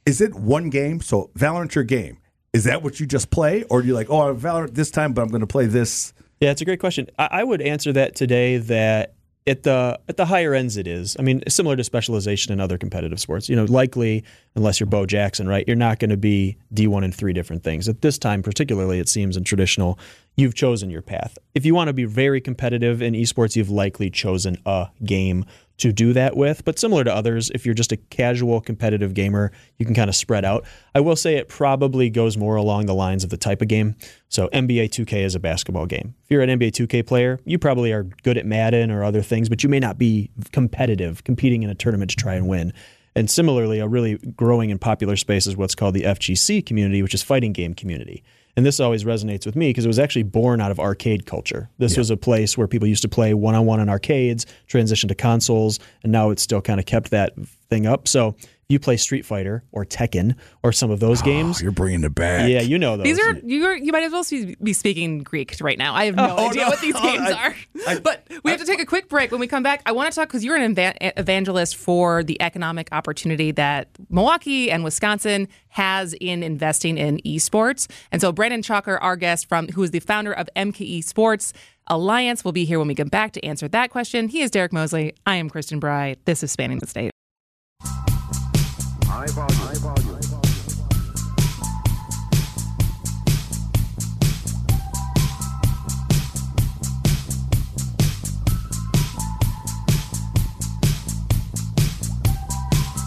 Is 0.06 0.20
it 0.20 0.34
one 0.34 0.70
game? 0.70 1.00
So 1.00 1.30
Valorant, 1.38 1.74
your 1.76 1.84
game. 1.84 2.18
Is 2.54 2.64
that 2.64 2.82
what 2.82 3.00
you 3.00 3.06
just 3.06 3.30
play, 3.30 3.64
or 3.64 3.82
do 3.82 3.88
you 3.88 3.94
like, 3.94 4.08
oh, 4.08 4.28
I'm 4.28 4.40
Valorant 4.40 4.74
this 4.74 4.90
time, 4.90 5.12
but 5.12 5.22
I'm 5.22 5.28
going 5.28 5.40
to 5.40 5.46
play 5.46 5.66
this? 5.66 6.14
Yeah, 6.40 6.52
it's 6.52 6.62
a 6.62 6.64
great 6.64 6.78
question. 6.78 7.08
I, 7.18 7.28
I 7.32 7.44
would 7.44 7.60
answer 7.60 7.92
that 7.92 8.14
today 8.14 8.58
that 8.58 9.14
at 9.46 9.64
the 9.64 9.98
at 10.08 10.16
the 10.16 10.24
higher 10.24 10.54
ends 10.54 10.76
it 10.76 10.86
is. 10.86 11.16
I 11.18 11.22
mean, 11.22 11.42
similar 11.48 11.76
to 11.76 11.84
specialization 11.84 12.52
in 12.52 12.60
other 12.60 12.78
competitive 12.78 13.20
sports. 13.20 13.48
You 13.48 13.56
know, 13.56 13.64
likely 13.64 14.24
unless 14.54 14.80
you're 14.80 14.86
Bo 14.86 15.04
Jackson, 15.04 15.48
right, 15.48 15.66
you're 15.66 15.76
not 15.76 15.98
going 15.98 16.10
to 16.10 16.16
be 16.16 16.56
D1 16.72 17.04
in 17.04 17.12
three 17.12 17.32
different 17.32 17.64
things. 17.64 17.88
At 17.88 18.02
this 18.02 18.18
time, 18.18 18.42
particularly, 18.42 19.00
it 19.00 19.08
seems 19.08 19.36
in 19.36 19.44
traditional, 19.44 19.98
you've 20.36 20.54
chosen 20.54 20.90
your 20.90 21.02
path. 21.02 21.38
If 21.54 21.64
you 21.64 21.74
want 21.74 21.88
to 21.88 21.92
be 21.92 22.04
very 22.04 22.40
competitive 22.40 23.00
in 23.00 23.14
esports, 23.14 23.56
you've 23.56 23.70
likely 23.70 24.10
chosen 24.10 24.56
a 24.66 24.88
game 25.04 25.44
to 25.76 25.92
do 25.92 26.12
that 26.12 26.36
with. 26.36 26.64
But 26.64 26.78
similar 26.78 27.04
to 27.04 27.12
others, 27.12 27.50
if 27.50 27.64
you're 27.66 27.74
just 27.74 27.92
a 27.92 27.96
casual 27.96 28.60
competitive 28.60 29.14
gamer, 29.14 29.50
you 29.78 29.86
can 29.86 29.94
kind 29.94 30.08
of 30.08 30.14
spread 30.14 30.44
out. 30.44 30.64
I 30.94 31.00
will 31.00 31.16
say 31.16 31.36
it 31.36 31.48
probably 31.48 32.10
goes 32.10 32.36
more 32.36 32.56
along 32.56 32.86
the 32.86 32.94
lines 32.94 33.24
of 33.24 33.30
the 33.30 33.36
type 33.36 33.60
of 33.60 33.68
game. 33.68 33.96
So 34.28 34.48
NBA 34.48 34.90
2K 34.90 35.24
is 35.24 35.34
a 35.34 35.40
basketball 35.40 35.86
game. 35.86 36.14
If 36.24 36.30
you're 36.30 36.42
an 36.42 36.50
NBA 36.50 36.72
2K 36.72 37.06
player, 37.06 37.40
you 37.44 37.58
probably 37.58 37.92
are 37.92 38.04
good 38.04 38.38
at 38.38 38.46
Madden 38.46 38.90
or 38.90 39.02
other 39.02 39.22
things, 39.22 39.48
but 39.48 39.62
you 39.62 39.68
may 39.68 39.80
not 39.80 39.98
be 39.98 40.30
competitive, 40.52 41.24
competing 41.24 41.62
in 41.62 41.70
a 41.70 41.74
tournament 41.74 42.10
to 42.10 42.16
try 42.16 42.34
and 42.34 42.48
win. 42.48 42.72
And 43.16 43.30
similarly, 43.30 43.78
a 43.78 43.86
really 43.86 44.16
growing 44.16 44.72
and 44.72 44.80
popular 44.80 45.16
space 45.16 45.46
is 45.46 45.56
what's 45.56 45.76
called 45.76 45.94
the 45.94 46.02
FGC 46.02 46.66
community, 46.66 47.00
which 47.02 47.14
is 47.14 47.22
fighting 47.22 47.52
game 47.52 47.74
community. 47.74 48.24
And 48.56 48.64
this 48.64 48.78
always 48.78 49.04
resonates 49.04 49.46
with 49.46 49.56
me 49.56 49.70
because 49.70 49.84
it 49.84 49.88
was 49.88 49.98
actually 49.98 50.22
born 50.22 50.60
out 50.60 50.70
of 50.70 50.78
arcade 50.78 51.26
culture. 51.26 51.68
This 51.78 51.96
was 51.96 52.10
a 52.10 52.16
place 52.16 52.56
where 52.56 52.68
people 52.68 52.86
used 52.86 53.02
to 53.02 53.08
play 53.08 53.34
one 53.34 53.54
on 53.54 53.66
one 53.66 53.80
in 53.80 53.88
arcades, 53.88 54.46
transition 54.68 55.08
to 55.08 55.14
consoles, 55.14 55.80
and 56.02 56.12
now 56.12 56.30
it's 56.30 56.42
still 56.42 56.60
kind 56.60 56.78
of 56.78 56.86
kept 56.86 57.10
that 57.10 57.32
thing 57.68 57.86
up. 57.86 58.06
So 58.06 58.36
you 58.68 58.78
play 58.78 58.96
Street 58.96 59.24
Fighter 59.26 59.62
or 59.72 59.84
Tekken 59.84 60.34
or 60.62 60.72
some 60.72 60.90
of 60.90 61.00
those 61.00 61.20
Oh, 61.22 61.24
games, 61.24 61.60
you're 61.60 61.70
bringing 61.72 62.02
it 62.04 62.14
back. 62.14 62.48
yeah, 62.48 62.60
you 62.60 62.78
know 62.78 62.96
those. 62.96 63.04
These 63.04 63.18
are 63.20 63.34
you. 63.44 63.64
Are, 63.66 63.76
you 63.76 63.92
might 63.92 64.02
as 64.04 64.12
well 64.12 64.24
be 64.30 64.56
be 64.62 64.72
speaking 64.72 65.22
Greek 65.22 65.56
right 65.60 65.76
now. 65.78 65.94
I 65.94 66.06
have 66.06 66.14
no 66.14 66.34
Oh, 66.38 66.48
idea 66.50 66.62
no. 66.62 66.68
what 66.70 66.80
these 66.80 66.94
oh, 66.98 67.02
games 67.02 67.30
I- 67.30 67.54
are. 67.86 68.00
but 68.00 68.26
we 68.42 68.50
have 68.50 68.60
to 68.60 68.66
take 68.66 68.80
a 68.80 68.86
quick 68.86 69.08
break. 69.08 69.30
When 69.30 69.40
we 69.40 69.46
come 69.46 69.62
back, 69.62 69.82
I 69.86 69.92
want 69.92 70.10
to 70.10 70.14
talk 70.18 70.28
because 70.28 70.44
you're 70.44 70.56
an 70.56 70.70
eva- 70.72 71.18
evangelist 71.18 71.76
for 71.76 72.22
the 72.24 72.40
economic 72.40 72.88
opportunity 72.92 73.50
that 73.52 73.88
Milwaukee 74.10 74.70
and 74.70 74.82
Wisconsin 74.84 75.48
has 75.68 76.14
in 76.20 76.42
investing 76.42 76.96
in 76.98 77.18
esports. 77.18 77.90
And 78.12 78.20
so 78.20 78.32
Brandon 78.32 78.62
Tschacher, 78.62 78.98
our 79.00 79.16
guest 79.16 79.48
from 79.48 79.68
who 79.68 79.82
is 79.82 79.90
the 79.90 80.00
founder 80.00 80.32
of 80.32 80.48
MKEsports 80.56 81.52
Alliance, 81.88 82.44
will 82.44 82.52
be 82.52 82.64
here 82.64 82.78
when 82.78 82.88
we 82.88 82.94
come 82.94 83.08
back 83.08 83.32
to 83.32 83.44
answer 83.44 83.68
that 83.68 83.90
question. 83.90 84.28
He 84.28 84.40
is 84.40 84.50
Derek 84.50 84.72
Mosley. 84.72 85.14
I 85.26 85.36
am 85.36 85.50
Kristen 85.50 85.80
Bry. 85.80 86.16
This 86.24 86.42
is 86.42 86.50
Spanning 86.52 86.78
the 86.78 86.86
State. 86.86 87.10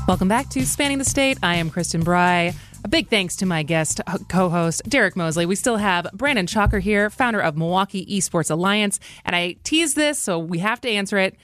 Welcome 0.08 0.28
back 0.28 0.50
to 0.50 0.66
Spanning 0.66 0.98
the 0.98 1.06
State. 1.06 1.38
I 1.44 1.58
am 1.58 1.70
Kristen 1.70 2.02
Bry. 2.02 2.56
A 2.84 2.88
big 2.88 3.10
thanks 3.10 3.36
to 3.36 3.46
my 3.46 3.62
guest 3.62 4.02
uh, 4.08 4.18
co-host 4.28 4.90
Derek 4.90 5.16
Mosley. 5.16 5.46
We 5.46 5.56
still 5.56 5.78
have 5.78 6.08
Brandon 6.14 6.48
Tschacher 6.48 6.80
here, 6.82 7.12
founder 7.12 7.42
of 7.42 7.56
Milwaukee 7.56 8.06
Esports 8.08 8.50
Alliance, 8.50 9.00
and 9.24 9.36
I 9.36 9.58
teased 9.64 9.96
this, 9.96 10.18
so 10.18 10.40
we 10.40 10.58
have 10.60 10.82
to 10.82 10.90
answer 10.90 11.20
it. 11.20 11.36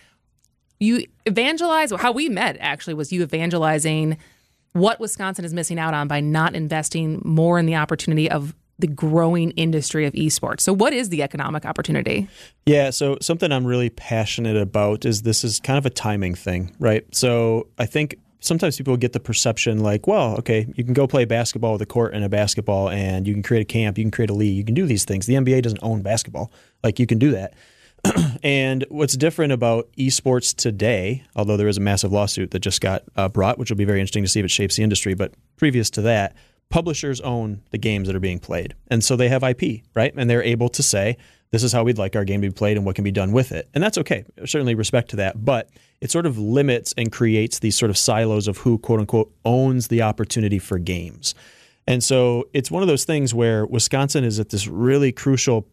You 0.79 1.05
evangelize. 1.27 1.91
How 1.91 2.11
we 2.11 2.27
met 2.27 2.57
actually 2.59 2.95
was 2.95 3.11
you 3.11 3.21
evangelizing 3.21 4.17
what 4.73 4.99
Wisconsin 4.99 5.45
is 5.45 5.53
missing 5.53 5.79
out 5.79 5.93
on 5.93 6.07
by 6.07 6.19
not 6.19 6.55
investing 6.55 7.21
more 7.23 7.57
in 7.57 7.65
the 7.65 7.75
opportunity 7.75 8.29
of 8.29 8.53
the 8.79 8.87
growing 8.87 9.51
industry 9.51 10.05
of 10.05 10.13
esports. 10.13 10.61
So, 10.61 10.73
what 10.73 10.93
is 10.93 11.09
the 11.09 11.23
economic 11.23 11.65
opportunity? 11.65 12.27
Yeah, 12.65 12.89
so 12.89 13.17
something 13.21 13.51
I'm 13.51 13.65
really 13.65 13.89
passionate 13.89 14.57
about 14.57 15.05
is 15.05 15.21
this 15.21 15.43
is 15.43 15.59
kind 15.59 15.77
of 15.77 15.85
a 15.85 15.89
timing 15.89 16.35
thing, 16.35 16.75
right? 16.79 17.05
So 17.15 17.67
I 17.77 17.85
think 17.85 18.17
sometimes 18.39 18.77
people 18.77 18.97
get 18.97 19.13
the 19.13 19.19
perception 19.19 19.79
like, 19.79 20.07
well, 20.07 20.35
okay, 20.37 20.67
you 20.75 20.83
can 20.83 20.93
go 20.93 21.07
play 21.07 21.25
basketball 21.25 21.73
with 21.73 21.81
a 21.81 21.85
court 21.85 22.13
and 22.13 22.23
a 22.23 22.29
basketball, 22.29 22.89
and 22.89 23.27
you 23.27 23.33
can 23.33 23.43
create 23.43 23.61
a 23.61 23.65
camp, 23.65 23.97
you 23.97 24.03
can 24.03 24.11
create 24.11 24.29
a 24.29 24.33
league, 24.33 24.57
you 24.57 24.65
can 24.65 24.75
do 24.75 24.85
these 24.85 25.05
things. 25.05 25.27
The 25.27 25.35
NBA 25.35 25.61
doesn't 25.61 25.79
own 25.81 26.01
basketball. 26.01 26.51
Like, 26.83 26.99
you 26.99 27.05
can 27.05 27.19
do 27.19 27.31
that. 27.31 27.53
and 28.43 28.85
what's 28.89 29.15
different 29.15 29.53
about 29.53 29.89
esports 29.97 30.55
today, 30.55 31.23
although 31.35 31.57
there 31.57 31.67
is 31.67 31.77
a 31.77 31.81
massive 31.81 32.11
lawsuit 32.11 32.51
that 32.51 32.59
just 32.59 32.81
got 32.81 33.03
uh, 33.15 33.29
brought, 33.29 33.57
which 33.57 33.69
will 33.69 33.77
be 33.77 33.85
very 33.85 33.99
interesting 33.99 34.23
to 34.23 34.29
see 34.29 34.39
if 34.39 34.45
it 34.45 34.51
shapes 34.51 34.75
the 34.75 34.83
industry, 34.83 35.13
but 35.13 35.33
previous 35.57 35.89
to 35.91 36.01
that, 36.01 36.35
publishers 36.69 37.21
own 37.21 37.61
the 37.71 37.77
games 37.77 38.07
that 38.07 38.15
are 38.15 38.19
being 38.19 38.39
played. 38.39 38.73
And 38.89 39.03
so 39.03 39.15
they 39.15 39.29
have 39.29 39.43
IP, 39.43 39.83
right? 39.93 40.13
And 40.17 40.29
they're 40.29 40.43
able 40.43 40.69
to 40.69 40.83
say, 40.83 41.17
this 41.51 41.63
is 41.63 41.71
how 41.71 41.83
we'd 41.83 41.99
like 41.99 42.15
our 42.15 42.25
game 42.25 42.41
to 42.41 42.49
be 42.49 42.53
played 42.53 42.77
and 42.77 42.85
what 42.85 42.95
can 42.95 43.03
be 43.03 43.11
done 43.11 43.31
with 43.31 43.51
it. 43.51 43.69
And 43.75 43.83
that's 43.83 43.99
okay. 43.99 44.25
Certainly 44.43 44.73
respect 44.73 45.11
to 45.11 45.17
that. 45.17 45.45
But 45.45 45.69
it 46.01 46.09
sort 46.09 46.25
of 46.25 46.39
limits 46.39 46.95
and 46.97 47.11
creates 47.11 47.59
these 47.59 47.75
sort 47.77 47.91
of 47.91 47.97
silos 47.97 48.47
of 48.47 48.57
who, 48.57 48.79
quote 48.79 48.99
unquote, 48.99 49.31
owns 49.45 49.87
the 49.87 50.01
opportunity 50.01 50.57
for 50.57 50.79
games. 50.79 51.35
And 51.85 52.03
so 52.03 52.49
it's 52.53 52.71
one 52.71 52.81
of 52.81 52.87
those 52.87 53.05
things 53.05 53.35
where 53.35 53.67
Wisconsin 53.67 54.23
is 54.23 54.39
at 54.39 54.49
this 54.49 54.67
really 54.67 55.11
crucial 55.11 55.67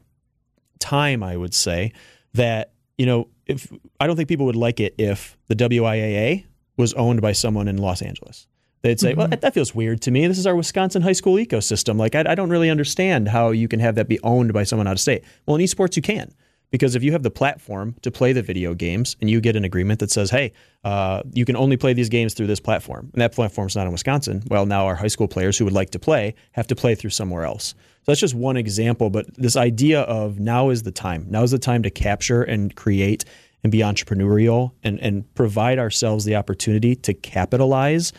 time, 0.80 1.22
I 1.22 1.38
would 1.38 1.54
say, 1.54 1.92
that, 2.34 2.72
you 2.98 3.06
know, 3.06 3.28
if 3.46 3.72
I 3.98 4.06
don't 4.06 4.16
think 4.16 4.28
people 4.28 4.46
would 4.46 4.56
like 4.56 4.80
it 4.80 4.94
if 4.98 5.36
the 5.48 5.56
WIAA 5.56 6.44
was 6.76 6.94
owned 6.94 7.20
by 7.20 7.32
someone 7.32 7.68
in 7.68 7.76
Los 7.76 8.02
Angeles. 8.02 8.46
They'd 8.82 8.98
say, 8.98 9.12
well, 9.12 9.26
mm-hmm. 9.26 9.32
that, 9.32 9.40
that 9.42 9.54
feels 9.54 9.74
weird 9.74 10.00
to 10.02 10.10
me. 10.10 10.26
This 10.26 10.38
is 10.38 10.46
our 10.46 10.56
Wisconsin 10.56 11.02
high 11.02 11.12
school 11.12 11.34
ecosystem. 11.34 11.98
Like, 11.98 12.14
I, 12.14 12.24
I 12.26 12.34
don't 12.34 12.48
really 12.48 12.70
understand 12.70 13.28
how 13.28 13.50
you 13.50 13.68
can 13.68 13.78
have 13.80 13.96
that 13.96 14.08
be 14.08 14.18
owned 14.22 14.54
by 14.54 14.62
someone 14.62 14.86
out 14.86 14.92
of 14.92 15.00
state. 15.00 15.22
Well, 15.44 15.56
in 15.56 15.62
esports, 15.62 15.96
you 15.96 16.02
can. 16.02 16.32
Because 16.70 16.94
if 16.94 17.02
you 17.02 17.12
have 17.12 17.22
the 17.22 17.30
platform 17.30 17.96
to 18.02 18.10
play 18.10 18.32
the 18.32 18.42
video 18.42 18.74
games 18.74 19.16
and 19.20 19.28
you 19.28 19.40
get 19.40 19.56
an 19.56 19.64
agreement 19.64 20.00
that 20.00 20.10
says, 20.10 20.30
hey, 20.30 20.52
uh, 20.84 21.22
you 21.32 21.44
can 21.44 21.56
only 21.56 21.76
play 21.76 21.92
these 21.92 22.08
games 22.08 22.34
through 22.34 22.46
this 22.46 22.60
platform, 22.60 23.10
and 23.12 23.20
that 23.20 23.32
platform's 23.32 23.74
not 23.74 23.86
in 23.86 23.92
Wisconsin, 23.92 24.42
well, 24.48 24.66
now 24.66 24.86
our 24.86 24.94
high 24.94 25.08
school 25.08 25.28
players 25.28 25.58
who 25.58 25.64
would 25.64 25.74
like 25.74 25.90
to 25.90 25.98
play 25.98 26.34
have 26.52 26.66
to 26.68 26.76
play 26.76 26.94
through 26.94 27.10
somewhere 27.10 27.44
else. 27.44 27.74
So 28.02 28.12
that's 28.12 28.20
just 28.20 28.34
one 28.34 28.56
example. 28.56 29.10
But 29.10 29.34
this 29.34 29.56
idea 29.56 30.02
of 30.02 30.38
now 30.38 30.70
is 30.70 30.84
the 30.84 30.92
time. 30.92 31.26
Now 31.28 31.42
is 31.42 31.50
the 31.50 31.58
time 31.58 31.82
to 31.82 31.90
capture 31.90 32.42
and 32.42 32.74
create 32.74 33.24
and 33.62 33.70
be 33.70 33.78
entrepreneurial 33.78 34.72
and, 34.82 34.98
and 35.00 35.34
provide 35.34 35.78
ourselves 35.78 36.24
the 36.24 36.36
opportunity 36.36 36.96
to 36.96 37.12
capitalize 37.12 38.12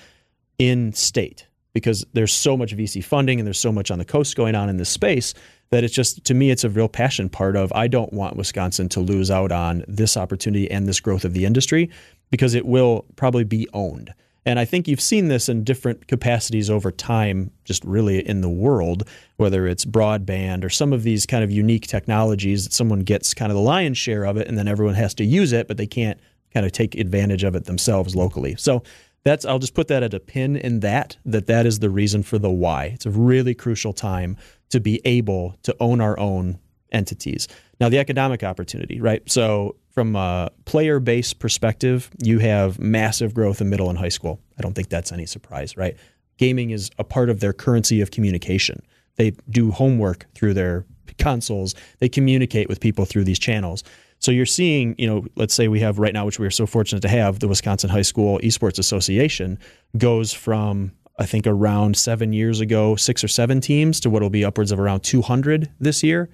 in 0.59 0.93
state 0.93 1.47
because 1.73 2.05
there's 2.13 2.33
so 2.33 2.57
much 2.57 2.75
VC 2.75 3.03
funding 3.03 3.39
and 3.39 3.47
there's 3.47 3.59
so 3.59 3.71
much 3.71 3.91
on 3.91 3.99
the 3.99 4.05
coast 4.05 4.35
going 4.35 4.55
on 4.55 4.69
in 4.69 4.77
this 4.77 4.89
space 4.89 5.33
that 5.71 5.83
it's 5.83 5.93
just 5.93 6.23
to 6.25 6.33
me 6.33 6.51
it's 6.51 6.63
a 6.63 6.69
real 6.69 6.89
passion 6.89 7.29
part 7.29 7.55
of 7.55 7.71
I 7.73 7.87
don't 7.87 8.11
want 8.11 8.35
Wisconsin 8.35 8.89
to 8.89 8.99
lose 8.99 9.31
out 9.31 9.51
on 9.51 9.83
this 9.87 10.17
opportunity 10.17 10.69
and 10.69 10.87
this 10.87 10.99
growth 10.99 11.23
of 11.23 11.33
the 11.33 11.45
industry 11.45 11.89
because 12.29 12.53
it 12.53 12.65
will 12.65 13.05
probably 13.15 13.43
be 13.43 13.67
owned. 13.73 14.13
And 14.43 14.57
I 14.57 14.65
think 14.65 14.87
you've 14.87 15.01
seen 15.01 15.27
this 15.27 15.49
in 15.49 15.63
different 15.63 16.07
capacities 16.07 16.69
over 16.69 16.91
time, 16.91 17.51
just 17.63 17.85
really 17.85 18.27
in 18.27 18.41
the 18.41 18.49
world, 18.49 19.07
whether 19.37 19.67
it's 19.67 19.85
broadband 19.85 20.63
or 20.63 20.69
some 20.69 20.93
of 20.93 21.03
these 21.03 21.27
kind 21.27 21.43
of 21.43 21.51
unique 21.51 21.85
technologies 21.85 22.63
that 22.63 22.73
someone 22.73 23.01
gets 23.01 23.35
kind 23.35 23.51
of 23.51 23.55
the 23.55 23.61
lion's 23.61 23.99
share 23.99 24.23
of 24.23 24.37
it 24.37 24.47
and 24.47 24.57
then 24.57 24.67
everyone 24.67 24.95
has 24.95 25.13
to 25.15 25.23
use 25.23 25.51
it, 25.51 25.67
but 25.67 25.77
they 25.77 25.85
can't 25.85 26.19
kind 26.53 26.65
of 26.65 26.71
take 26.71 26.95
advantage 26.95 27.43
of 27.43 27.55
it 27.55 27.65
themselves 27.65 28.15
locally. 28.15 28.55
So 28.57 28.81
that's 29.23 29.45
I'll 29.45 29.59
just 29.59 29.73
put 29.73 29.87
that 29.89 30.03
at 30.03 30.13
a 30.13 30.19
pin 30.19 30.55
in 30.55 30.79
that 30.81 31.17
that 31.25 31.47
that 31.47 31.65
is 31.65 31.79
the 31.79 31.89
reason 31.89 32.23
for 32.23 32.39
the 32.39 32.49
why. 32.49 32.85
It's 32.85 33.05
a 33.05 33.11
really 33.11 33.53
crucial 33.53 33.93
time 33.93 34.37
to 34.69 34.79
be 34.79 35.01
able 35.05 35.55
to 35.63 35.75
own 35.79 36.01
our 36.01 36.17
own 36.19 36.59
entities. 36.91 37.47
Now 37.79 37.89
the 37.89 37.99
economic 37.99 38.43
opportunity, 38.43 38.99
right? 38.99 39.21
So 39.29 39.75
from 39.91 40.15
a 40.15 40.49
player 40.65 40.99
base 40.99 41.33
perspective, 41.33 42.09
you 42.23 42.39
have 42.39 42.79
massive 42.79 43.33
growth 43.33 43.61
in 43.61 43.69
middle 43.69 43.89
and 43.89 43.99
high 43.99 44.09
school. 44.09 44.39
I 44.57 44.61
don't 44.61 44.73
think 44.73 44.89
that's 44.89 45.11
any 45.11 45.25
surprise, 45.25 45.75
right? 45.77 45.97
Gaming 46.37 46.71
is 46.71 46.89
a 46.97 47.03
part 47.03 47.29
of 47.29 47.39
their 47.39 47.53
currency 47.53 48.01
of 48.01 48.11
communication. 48.11 48.81
They 49.17 49.31
do 49.49 49.71
homework 49.71 50.25
through 50.33 50.53
their 50.53 50.85
consoles. 51.17 51.75
They 51.99 52.09
communicate 52.09 52.69
with 52.69 52.79
people 52.79 53.05
through 53.05 53.25
these 53.25 53.39
channels. 53.39 53.83
So 54.21 54.31
you're 54.31 54.45
seeing, 54.45 54.95
you 54.97 55.07
know, 55.07 55.25
let's 55.35 55.53
say 55.53 55.67
we 55.67 55.81
have 55.81 55.99
right 55.99 56.13
now, 56.13 56.25
which 56.25 56.39
we 56.39 56.47
are 56.47 56.51
so 56.51 56.65
fortunate 56.65 57.01
to 57.01 57.09
have, 57.09 57.39
the 57.39 57.47
Wisconsin 57.47 57.89
High 57.89 58.03
School 58.03 58.39
Esports 58.39 58.79
Association 58.79 59.59
goes 59.97 60.31
from 60.31 60.93
I 61.19 61.25
think 61.25 61.45
around 61.45 61.97
seven 61.97 62.33
years 62.33 62.61
ago, 62.61 62.95
six 62.95 63.23
or 63.23 63.27
seven 63.27 63.61
teams 63.61 63.99
to 63.99 64.09
what 64.09 64.21
will 64.21 64.29
be 64.29 64.45
upwards 64.45 64.71
of 64.71 64.79
around 64.79 65.01
200 65.01 65.69
this 65.79 66.01
year 66.01 66.29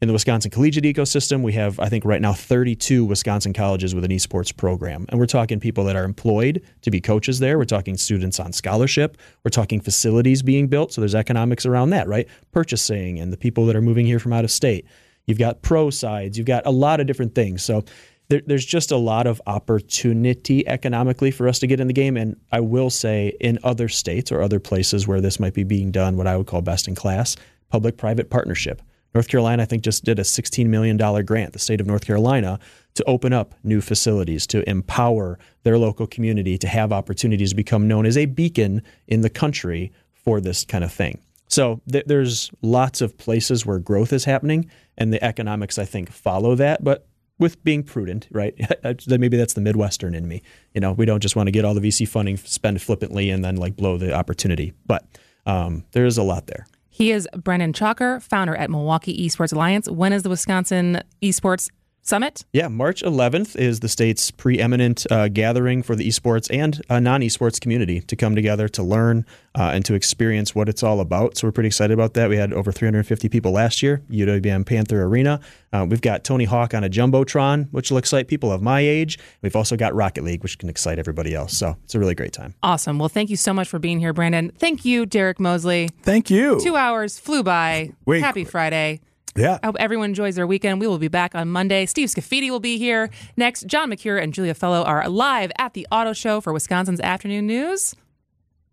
in 0.00 0.06
the 0.06 0.12
Wisconsin 0.12 0.50
collegiate 0.50 0.84
ecosystem, 0.84 1.42
we 1.42 1.52
have, 1.54 1.80
I 1.80 1.88
think, 1.88 2.04
right 2.04 2.20
now 2.20 2.32
32 2.32 3.04
Wisconsin 3.04 3.52
colleges 3.52 3.94
with 3.94 4.04
an 4.04 4.12
esports 4.12 4.56
program. 4.56 5.06
And 5.08 5.18
we're 5.18 5.26
talking 5.26 5.58
people 5.58 5.84
that 5.84 5.96
are 5.96 6.04
employed 6.04 6.62
to 6.82 6.90
be 6.90 7.00
coaches 7.00 7.40
there. 7.40 7.58
We're 7.58 7.64
talking 7.64 7.96
students 7.96 8.38
on 8.38 8.52
scholarship. 8.52 9.18
We're 9.44 9.50
talking 9.50 9.80
facilities 9.80 10.42
being 10.42 10.68
built. 10.68 10.92
So 10.92 11.00
there's 11.00 11.16
economics 11.16 11.66
around 11.66 11.90
that, 11.90 12.06
right? 12.06 12.28
Purchasing 12.52 13.18
and 13.18 13.32
the 13.32 13.36
people 13.36 13.66
that 13.66 13.74
are 13.74 13.82
moving 13.82 14.06
here 14.06 14.20
from 14.20 14.32
out 14.32 14.44
of 14.44 14.52
state. 14.52 14.86
You've 15.28 15.38
got 15.38 15.62
pro 15.62 15.90
sides. 15.90 16.36
You've 16.36 16.46
got 16.46 16.66
a 16.66 16.70
lot 16.70 16.98
of 16.98 17.06
different 17.06 17.36
things. 17.36 17.62
So 17.62 17.84
there, 18.28 18.42
there's 18.44 18.66
just 18.66 18.90
a 18.90 18.96
lot 18.96 19.28
of 19.28 19.40
opportunity 19.46 20.66
economically 20.66 21.30
for 21.30 21.46
us 21.46 21.60
to 21.60 21.68
get 21.68 21.78
in 21.78 21.86
the 21.86 21.92
game. 21.92 22.16
And 22.16 22.34
I 22.50 22.58
will 22.58 22.90
say, 22.90 23.34
in 23.40 23.60
other 23.62 23.88
states 23.88 24.32
or 24.32 24.42
other 24.42 24.58
places 24.58 25.06
where 25.06 25.20
this 25.20 25.38
might 25.38 25.54
be 25.54 25.62
being 25.62 25.92
done, 25.92 26.16
what 26.16 26.26
I 26.26 26.36
would 26.36 26.48
call 26.48 26.62
best 26.62 26.88
in 26.88 26.96
class, 26.96 27.36
public 27.70 27.96
private 27.96 28.28
partnership 28.28 28.82
North 29.14 29.28
Carolina, 29.28 29.62
I 29.62 29.66
think, 29.66 29.82
just 29.82 30.04
did 30.04 30.18
a 30.18 30.22
$16 30.22 30.66
million 30.66 30.96
grant, 31.24 31.52
the 31.52 31.58
state 31.58 31.80
of 31.80 31.86
North 31.86 32.06
Carolina, 32.06 32.58
to 32.94 33.04
open 33.04 33.32
up 33.32 33.54
new 33.64 33.80
facilities, 33.80 34.46
to 34.48 34.68
empower 34.68 35.38
their 35.62 35.78
local 35.78 36.06
community 36.06 36.58
to 36.58 36.68
have 36.68 36.92
opportunities 36.92 37.50
to 37.50 37.56
become 37.56 37.88
known 37.88 38.06
as 38.06 38.16
a 38.16 38.26
beacon 38.26 38.82
in 39.06 39.22
the 39.22 39.30
country 39.30 39.92
for 40.12 40.40
this 40.40 40.64
kind 40.64 40.84
of 40.84 40.92
thing. 40.92 41.20
So 41.48 41.80
th- 41.90 42.04
there's 42.06 42.50
lots 42.62 43.00
of 43.00 43.16
places 43.18 43.66
where 43.66 43.78
growth 43.78 44.12
is 44.12 44.24
happening, 44.24 44.70
and 44.96 45.12
the 45.12 45.22
economics, 45.22 45.78
I 45.78 45.84
think, 45.84 46.10
follow 46.10 46.54
that, 46.54 46.84
but 46.84 47.06
with 47.38 47.62
being 47.64 47.82
prudent, 47.82 48.28
right? 48.30 48.54
Maybe 49.06 49.36
that's 49.36 49.54
the 49.54 49.60
Midwestern 49.60 50.14
in 50.14 50.28
me. 50.28 50.42
You 50.74 50.80
know, 50.80 50.92
we 50.92 51.06
don't 51.06 51.20
just 51.20 51.36
want 51.36 51.46
to 51.46 51.52
get 51.52 51.64
all 51.64 51.74
the 51.74 51.80
VC 51.80 52.06
funding, 52.06 52.36
spend 52.36 52.82
flippantly, 52.82 53.30
and 53.30 53.44
then 53.44 53.56
like 53.56 53.76
blow 53.76 53.96
the 53.96 54.12
opportunity. 54.12 54.72
But 54.86 55.04
um, 55.46 55.84
there 55.92 56.04
is 56.04 56.18
a 56.18 56.22
lot 56.22 56.46
there. 56.46 56.66
He 56.90 57.12
is 57.12 57.28
Brendan 57.36 57.72
Tschacher, 57.72 58.20
founder 58.20 58.56
at 58.56 58.70
Milwaukee 58.70 59.24
Esports 59.24 59.52
Alliance. 59.52 59.88
When 59.88 60.12
is 60.12 60.24
the 60.24 60.28
Wisconsin 60.30 61.00
Esports 61.22 61.70
Summit? 62.08 62.46
Yeah, 62.54 62.68
March 62.68 63.02
11th 63.02 63.54
is 63.54 63.80
the 63.80 63.88
state's 63.88 64.30
preeminent 64.30 65.06
uh, 65.10 65.28
gathering 65.28 65.82
for 65.82 65.94
the 65.94 66.08
esports 66.08 66.48
and 66.50 66.80
uh, 66.88 67.00
non 67.00 67.20
esports 67.20 67.60
community 67.60 68.00
to 68.00 68.16
come 68.16 68.34
together 68.34 68.66
to 68.70 68.82
learn 68.82 69.26
uh, 69.54 69.72
and 69.74 69.84
to 69.84 69.92
experience 69.92 70.54
what 70.54 70.70
it's 70.70 70.82
all 70.82 71.00
about. 71.00 71.36
So 71.36 71.46
we're 71.46 71.52
pretty 71.52 71.66
excited 71.66 71.92
about 71.92 72.14
that. 72.14 72.30
We 72.30 72.36
had 72.36 72.54
over 72.54 72.72
350 72.72 73.28
people 73.28 73.52
last 73.52 73.82
year, 73.82 74.02
UWM 74.10 74.64
Panther 74.64 75.02
Arena. 75.02 75.40
Uh, 75.70 75.86
we've 75.86 76.00
got 76.00 76.24
Tony 76.24 76.46
Hawk 76.46 76.72
on 76.72 76.82
a 76.82 76.88
Jumbotron, 76.88 77.68
which 77.72 77.90
will 77.90 77.98
excite 77.98 78.26
people 78.26 78.50
of 78.50 78.62
my 78.62 78.80
age. 78.80 79.18
We've 79.42 79.56
also 79.56 79.76
got 79.76 79.94
Rocket 79.94 80.24
League, 80.24 80.42
which 80.42 80.58
can 80.58 80.70
excite 80.70 80.98
everybody 80.98 81.34
else. 81.34 81.58
So 81.58 81.76
it's 81.84 81.94
a 81.94 81.98
really 81.98 82.14
great 82.14 82.32
time. 82.32 82.54
Awesome. 82.62 82.98
Well, 82.98 83.10
thank 83.10 83.28
you 83.28 83.36
so 83.36 83.52
much 83.52 83.68
for 83.68 83.78
being 83.78 84.00
here, 84.00 84.14
Brandon. 84.14 84.50
Thank 84.56 84.86
you, 84.86 85.04
Derek 85.04 85.38
Mosley. 85.38 85.90
Thank 86.04 86.30
you. 86.30 86.58
Two 86.58 86.76
hours 86.76 87.18
flew 87.18 87.42
by. 87.42 87.92
Wait, 88.06 88.22
Happy 88.22 88.44
Friday. 88.44 89.00
Yeah. 89.38 89.58
I 89.62 89.66
hope 89.66 89.76
everyone 89.78 90.10
enjoys 90.10 90.34
their 90.34 90.46
weekend. 90.46 90.80
We 90.80 90.86
will 90.86 90.98
be 90.98 91.08
back 91.08 91.34
on 91.34 91.48
Monday. 91.48 91.86
Steve 91.86 92.08
Scafidi 92.08 92.50
will 92.50 92.60
be 92.60 92.76
here. 92.78 93.10
Next, 93.36 93.66
John 93.66 93.90
McCure 93.90 94.22
and 94.22 94.34
Julia 94.34 94.54
Fellow 94.54 94.82
are 94.82 95.08
live 95.08 95.52
at 95.58 95.74
the 95.74 95.86
auto 95.92 96.12
show 96.12 96.40
for 96.40 96.52
Wisconsin's 96.52 97.00
afternoon 97.00 97.46
news. 97.46 97.94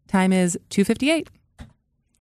Time 0.07 0.34
is 0.34 0.57
258. 0.69 1.29